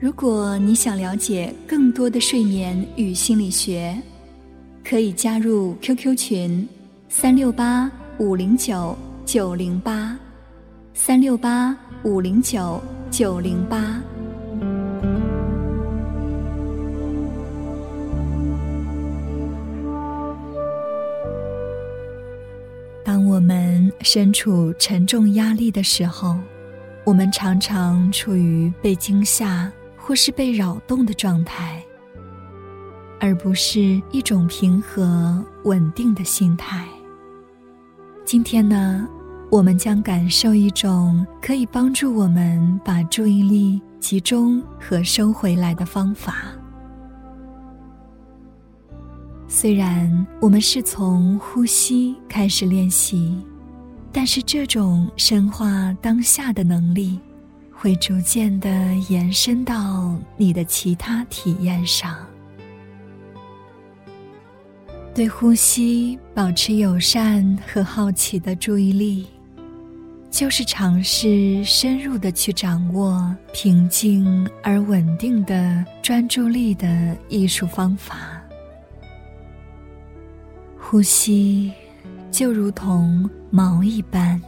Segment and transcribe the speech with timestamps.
[0.00, 4.00] 如果你想了解更多的睡眠与心理学，
[4.84, 6.68] 可以加入 QQ 群：
[7.08, 10.16] 三六八五零九九零八，
[10.94, 12.80] 三六八五零九
[13.10, 14.00] 九零八。
[23.04, 26.36] 当我们身处沉重压力的时候，
[27.02, 29.68] 我们常常处于被惊吓。
[30.08, 31.84] 或是被扰动的状态，
[33.20, 36.88] 而不是一种平和稳定的心态。
[38.24, 39.06] 今天呢，
[39.50, 46.36] 我们将感受一种可以帮助我们把注意力集中和收回来的方法。
[49.46, 53.36] 虽然我们是从呼吸开始练习，
[54.10, 57.20] 但是这种深化当下的能力。
[57.80, 58.68] 会逐渐的
[59.08, 62.16] 延伸到你的其他体验上。
[65.14, 69.26] 对呼吸保持友善和好奇的注意力，
[70.28, 78.42] 就是尝试深入的去掌握平静而稳定的专注力的艺术方法。
[80.76, 81.72] 呼吸
[82.30, 84.40] 就如同毛一般。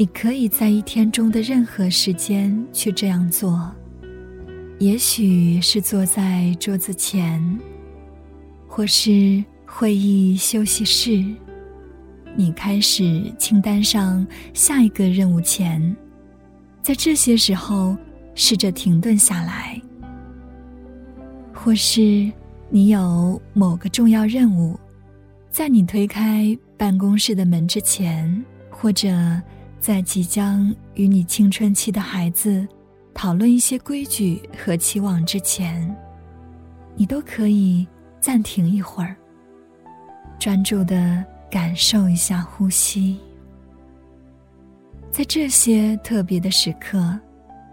[0.00, 3.68] 你可以在一天中的任何时间去这样做，
[4.78, 7.42] 也许是坐在桌子前，
[8.68, 11.24] 或是会议休息室。
[12.36, 15.96] 你开始清单上下一个任务前，
[16.80, 17.96] 在这些时候
[18.36, 19.82] 试着停顿下来，
[21.52, 22.30] 或是
[22.70, 24.78] 你有某个重要任务，
[25.50, 29.10] 在你推开办公室的门之前，或者。
[29.80, 32.66] 在即将与你青春期的孩子
[33.14, 35.96] 讨论一些规矩和期望之前，
[36.96, 37.86] 你都可以
[38.20, 39.16] 暂停一会儿，
[40.38, 43.18] 专注的感受一下呼吸。
[45.10, 47.18] 在这些特别的时刻，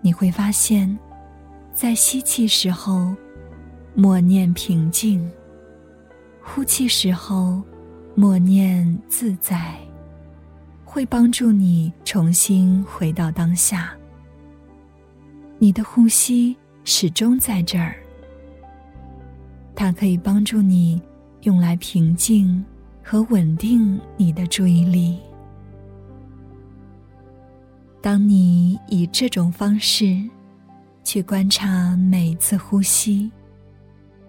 [0.00, 0.98] 你会发现，
[1.74, 3.14] 在吸气时候
[3.94, 5.30] 默念平静，
[6.42, 7.60] 呼气时候
[8.14, 9.74] 默念自在。
[10.90, 13.92] 会帮助你重新回到当下。
[15.58, 17.94] 你的呼吸始终在这儿，
[19.76, 21.00] 它可以帮助你
[21.42, 22.64] 用来平静
[23.04, 25.18] 和稳定你的注意力。
[28.00, 30.18] 当你以这种方式
[31.04, 33.30] 去观察每次呼吸，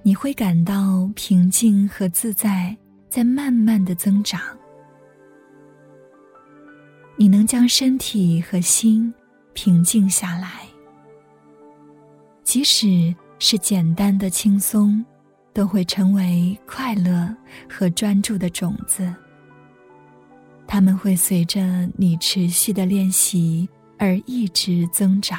[0.04, 2.76] 你会感到平静和自在
[3.08, 4.42] 在慢慢的增长。
[7.22, 9.14] 你能将身体和心
[9.52, 10.62] 平静下来，
[12.46, 15.04] 即使是简单的轻松，
[15.52, 17.36] 都会成为快乐
[17.70, 19.14] 和专注的种子。
[20.66, 25.38] 他们会随着你持续的练习而一直增长。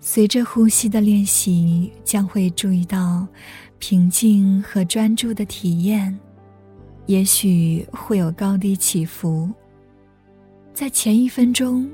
[0.00, 3.24] 随着呼吸的练习，将会注意到
[3.78, 6.18] 平静和专注的体验。
[7.06, 9.48] 也许会有高低起伏。
[10.74, 11.88] 在前一分钟，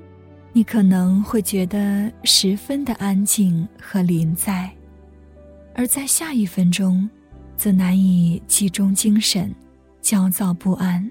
[0.52, 4.68] 你可能会觉得十分的安静和临在；
[5.74, 7.08] 而在下一分钟，
[7.56, 9.54] 则难以集中精神，
[10.00, 11.08] 焦躁不安。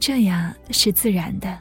[0.00, 1.58] 这样是自然的。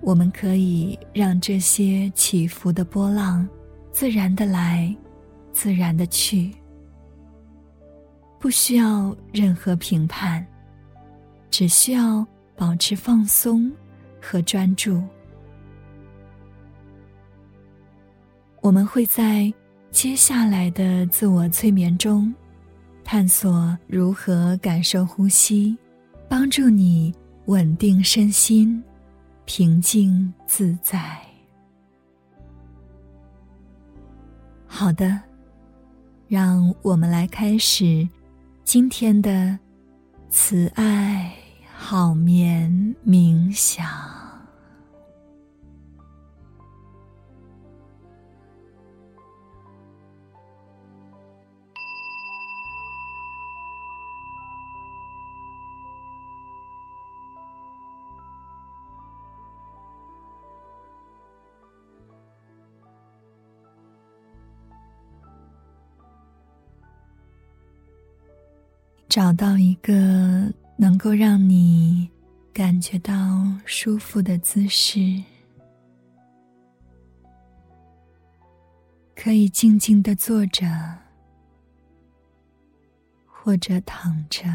[0.00, 3.48] 我们可以让这些起伏的波浪，
[3.90, 4.94] 自然的来，
[5.52, 6.52] 自然的去。
[8.42, 10.44] 不需要任何评判，
[11.48, 13.70] 只需要保持放松
[14.20, 15.00] 和专注。
[18.60, 19.52] 我们会在
[19.92, 22.34] 接下来的自我催眠中，
[23.04, 25.78] 探索如何感受呼吸，
[26.28, 27.14] 帮助你
[27.44, 28.82] 稳定身心，
[29.44, 31.16] 平静自在。
[34.66, 35.20] 好的，
[36.26, 38.04] 让我们来开始。
[38.64, 39.58] 今天的
[40.30, 41.32] 慈爱
[41.76, 44.21] 好眠冥想。
[69.12, 69.92] 找到一个
[70.74, 72.10] 能够让你
[72.50, 73.12] 感觉到
[73.66, 75.22] 舒服的姿势，
[79.14, 80.66] 可以静静的坐着，
[83.26, 84.48] 或者躺着，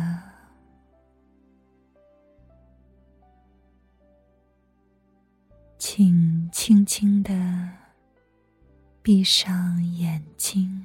[5.78, 7.70] 请轻轻的
[9.04, 10.84] 闭上眼睛。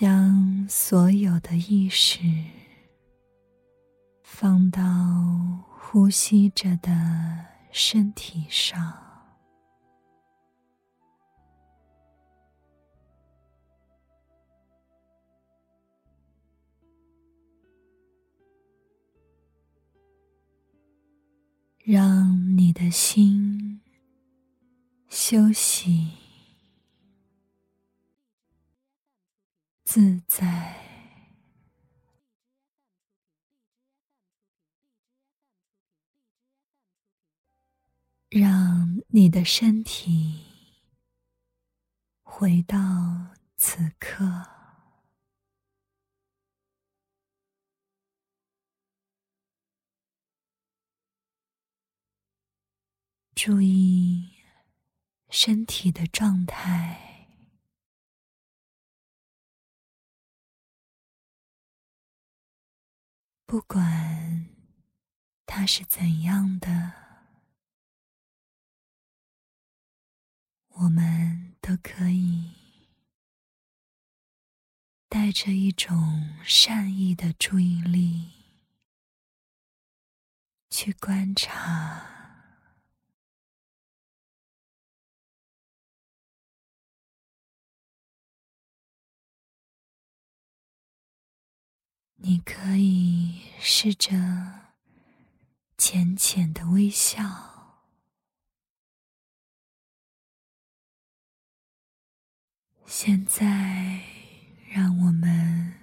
[0.00, 2.20] 将所有的意识
[4.22, 4.80] 放到
[5.76, 6.92] 呼吸着的
[7.72, 8.96] 身体上，
[21.78, 23.80] 让你的心
[25.08, 26.27] 休息。
[29.90, 30.76] 自在，
[38.28, 40.44] 让你的身体
[42.22, 42.76] 回到
[43.56, 44.46] 此刻，
[53.34, 54.34] 注意
[55.30, 57.07] 身体的状态。
[63.48, 64.46] 不管
[65.46, 66.92] 他是怎样的，
[70.68, 72.52] 我们都可以
[75.08, 78.32] 带着一种善意的注意力
[80.68, 82.17] 去观察。
[92.20, 94.10] 你可以试着
[95.76, 97.24] 浅浅的微笑。
[102.84, 104.02] 现在，
[104.68, 105.74] 让我们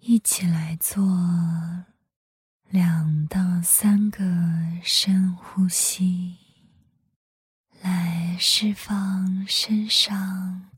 [0.00, 1.04] 一起来做
[2.68, 4.20] 两到三个
[4.82, 6.36] 深呼吸，
[7.80, 10.70] 来释放身上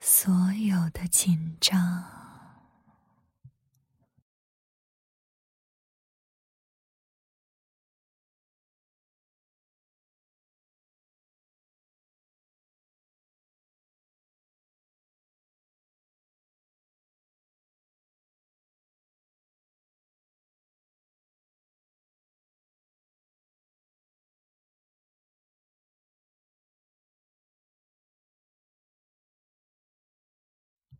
[0.00, 2.17] 所有的紧张。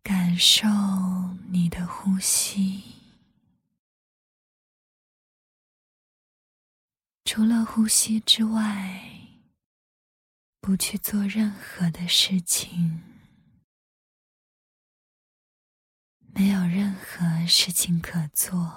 [0.02, 0.66] 感受
[1.50, 2.94] 你的呼吸，
[7.24, 9.04] 除了呼吸之外，
[10.60, 13.02] 不去做任何的事情，
[16.18, 18.72] 没有任何事情可做，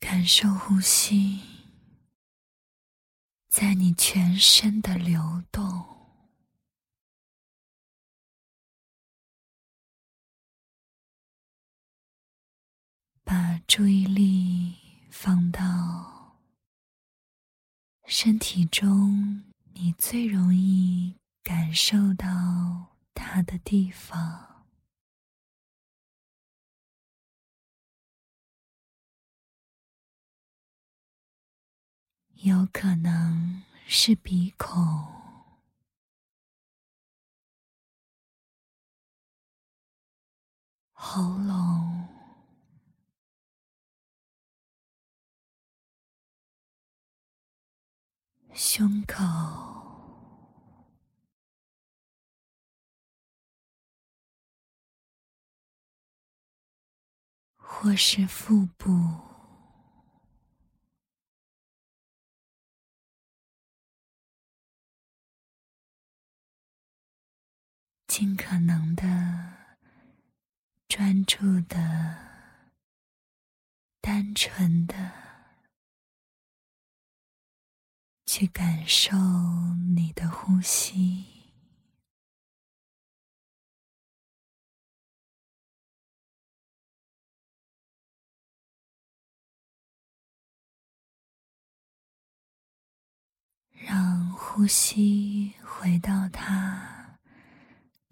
[0.00, 1.57] 感受呼吸。
[3.60, 5.84] 在你全身的流动，
[13.24, 14.76] 把注意力
[15.10, 16.38] 放到
[18.06, 22.26] 身体中你最容易感受到
[23.12, 24.47] 它的地方，
[32.48, 33.62] 有可能。
[33.90, 34.76] 是鼻孔、
[40.92, 42.06] 喉咙、
[48.52, 49.24] 胸口，
[57.56, 59.27] 或是腹部。
[68.18, 69.04] 尽可能的
[70.88, 72.18] 专注的，
[74.00, 75.12] 单纯的
[78.26, 79.16] 去感受
[79.94, 81.26] 你的呼吸。
[93.74, 96.97] 让呼吸回到它。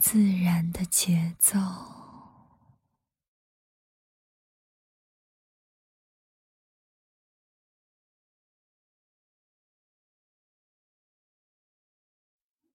[0.08, 1.58] 自然的节奏，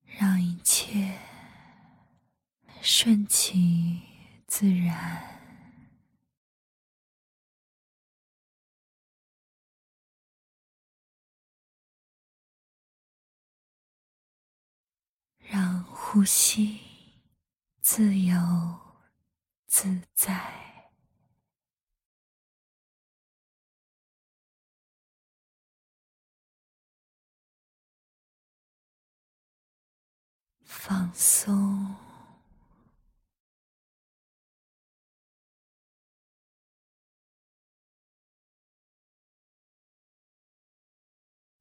[0.04, 1.18] 让一切
[2.82, 4.02] 顺其
[4.46, 5.30] 自然。
[15.40, 16.91] 让呼吸
[17.82, 18.36] 自由
[19.68, 20.90] 自在，
[30.64, 31.96] 放松，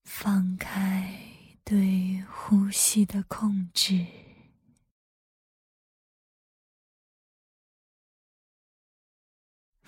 [0.05, 1.19] 放开。
[1.63, 4.05] 对呼吸的控制，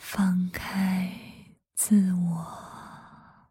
[0.05, 1.11] 放开
[1.75, 3.49] 自我，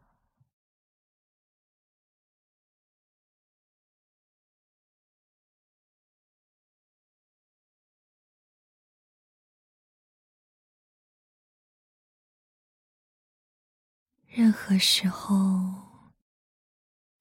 [14.27, 15.89] 任何时候。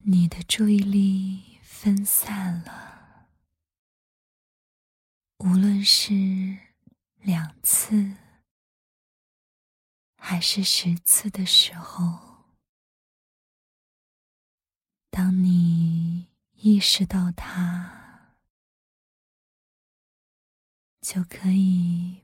[0.03, 3.27] 你的注意力分散了，
[5.37, 6.57] 无论是
[7.19, 8.15] 两次
[10.23, 12.45] 还是十次的时候，
[15.09, 18.37] 当你意识到它，
[21.01, 22.20] 就可以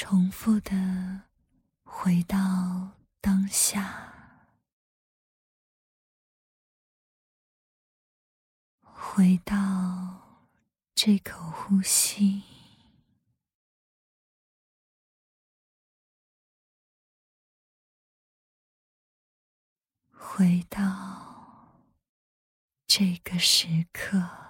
[0.00, 1.24] 重复的
[1.82, 4.46] 回到当下，
[8.80, 10.46] 回到
[10.94, 12.44] 这口呼吸，
[20.12, 21.74] 回到
[22.86, 24.47] 这个时刻。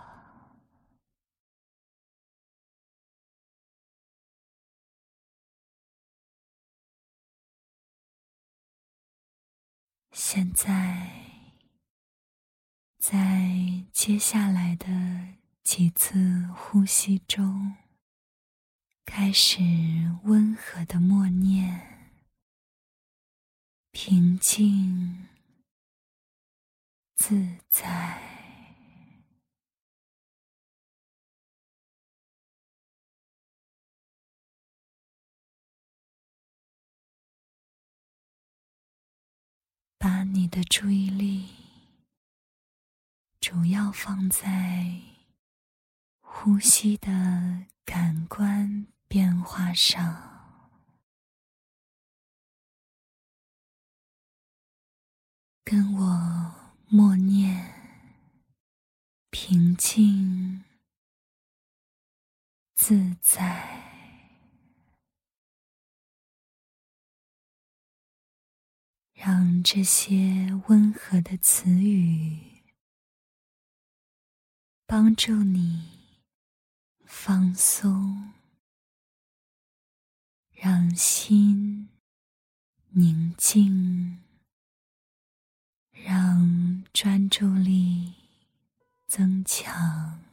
[10.21, 11.13] 现在，
[12.99, 14.87] 在接下来的
[15.63, 17.77] 几次呼吸中，
[19.05, 19.61] 开始
[20.25, 22.11] 温和的默念：
[23.93, 25.29] 平静、
[27.15, 28.38] 自在。
[39.99, 41.49] 把你的注意力
[43.41, 45.01] 主要放在
[46.21, 50.71] 呼吸的感官变化上，
[55.65, 57.75] 跟我默念：
[59.31, 60.63] 平静、
[62.77, 63.88] 自在。
[69.21, 72.39] 让这些温和的词语
[74.87, 75.89] 帮助你
[77.05, 78.33] 放松，
[80.53, 81.89] 让心
[82.91, 84.21] 宁静，
[85.91, 88.15] 让专注力
[89.09, 90.28] 增强。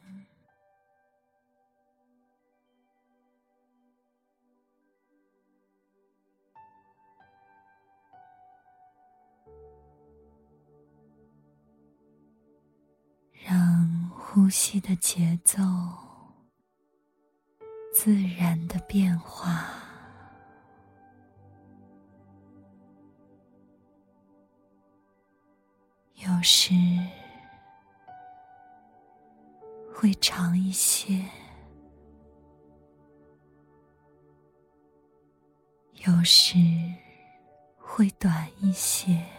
[14.36, 15.62] 呼吸的节奏
[17.90, 19.66] 自然的变化，
[26.16, 26.74] 有时
[29.90, 31.24] 会长一些，
[36.06, 36.58] 有时
[37.78, 39.35] 会短一些。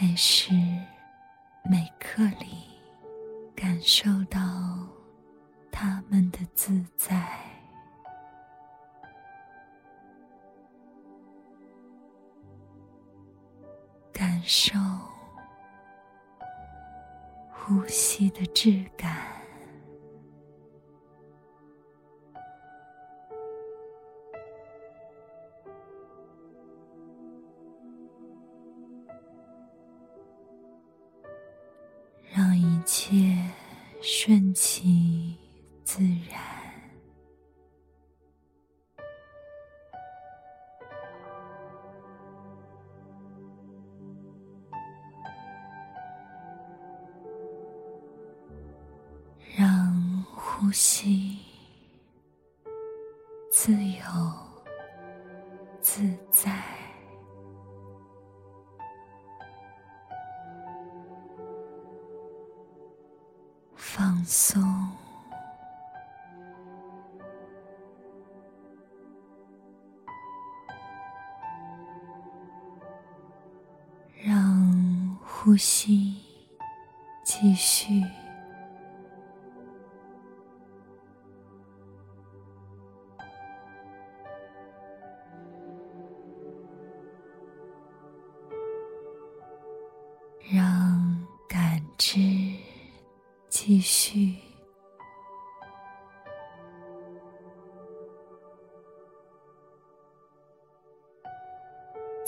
[0.00, 0.54] 每时
[1.68, 2.46] 每刻里
[3.56, 4.38] 感受到
[5.72, 7.28] 他们的自在。
[14.12, 14.78] 感受
[17.50, 19.17] 呼吸的质感。
[53.50, 54.02] 自由
[55.80, 56.52] 自在，
[63.74, 64.62] 放松，
[74.22, 76.22] 让呼吸
[77.24, 78.04] 继续。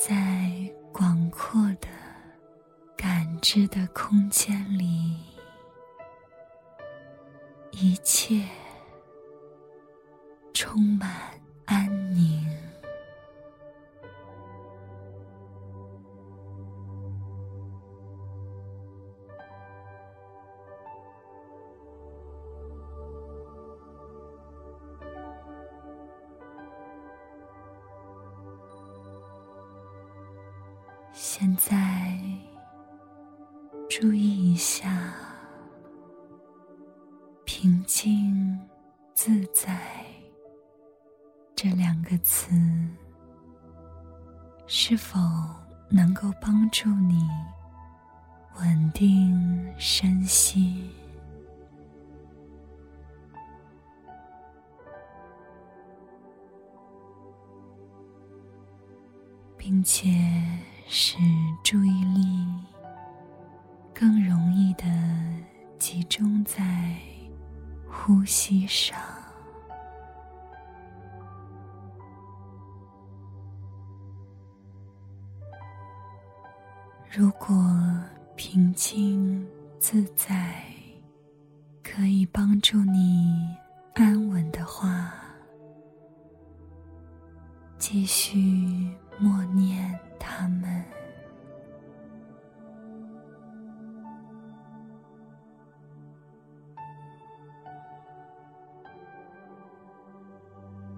[0.03, 0.15] 在
[0.95, 1.87] 广阔的
[2.97, 5.15] 感知的空间里，
[7.73, 8.43] 一切
[10.55, 11.39] 充满
[44.73, 45.19] 是否
[45.89, 47.29] 能够帮助你
[48.61, 50.89] 稳定身心，
[59.59, 60.09] 并且？
[60.93, 61.19] 使
[61.63, 62.45] 注意力
[63.95, 64.85] 更容易的
[65.79, 66.97] 集中在
[67.89, 69.10] 呼吸上。
[77.13, 77.57] 如果
[78.37, 79.45] 平静
[79.81, 80.65] 自在
[81.83, 83.57] 可以帮助你
[83.95, 85.13] 安稳的话，
[87.79, 89.99] 继续默念。
[90.23, 90.85] 他们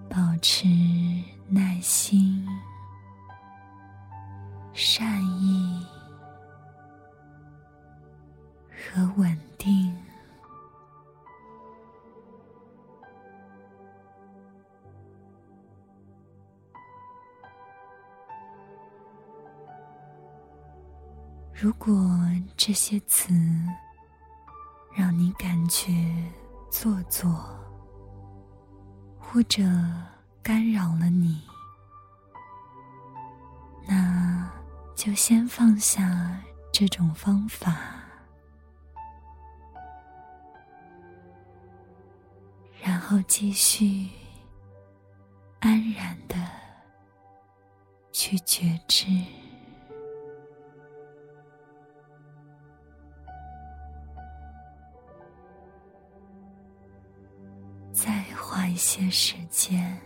[0.09, 0.67] 保持
[1.49, 2.45] 耐心、
[21.63, 21.95] 如果
[22.57, 23.33] 这些词
[24.93, 25.93] 让你感觉
[26.69, 27.33] 做作，
[29.17, 29.63] 或者
[30.41, 31.41] 干扰了你，
[33.87, 34.51] 那
[34.93, 36.37] 就先放下
[36.69, 37.73] 这种方法，
[42.81, 44.09] 然后继续
[45.61, 46.35] 安然的
[48.11, 49.05] 去觉知。
[58.73, 60.01] 一些时间，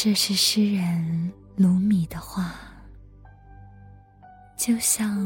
[0.00, 2.54] 这是诗人鲁米的话，
[4.56, 5.18] 就像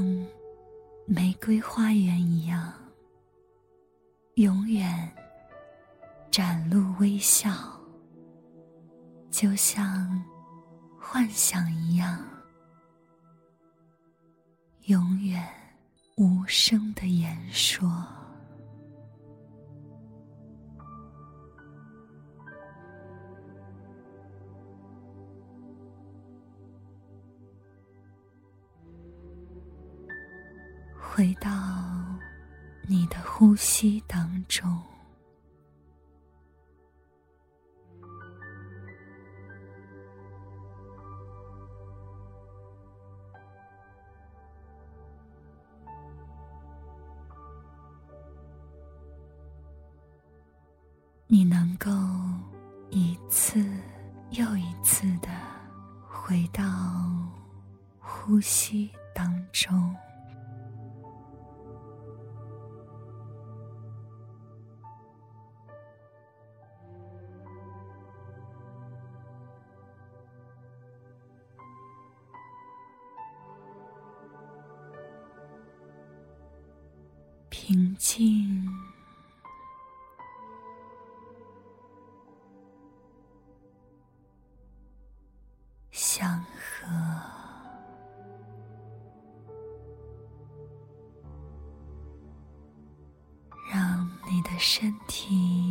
[1.06, 2.72] 玫瑰花园一样，
[4.36, 5.12] 永远
[6.30, 7.50] 展露微笑；
[9.30, 10.24] 就像
[10.98, 12.26] 幻想一样，
[14.86, 15.46] 永远
[16.16, 18.21] 无声的言说。
[31.22, 31.48] 回到
[32.88, 34.76] 你的呼吸当中。
[51.28, 51.88] 你能够
[52.90, 53.64] 一次
[54.30, 55.28] 又一次的
[56.04, 56.64] 回到
[58.00, 58.90] 呼吸
[86.14, 86.86] 江河
[93.72, 95.61] 让你的身体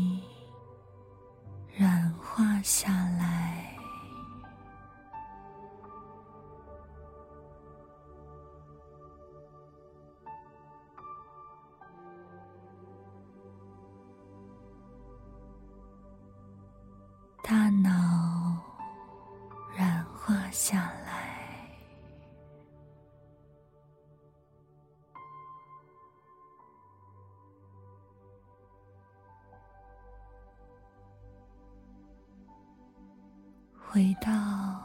[34.01, 34.81] 回到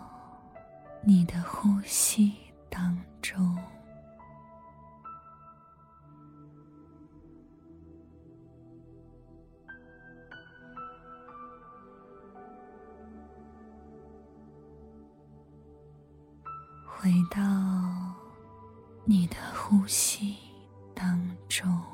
[1.02, 2.34] 你的呼吸
[2.68, 3.56] 当中，
[16.84, 17.40] 回到
[19.06, 20.36] 你的呼吸
[20.94, 21.85] 当中。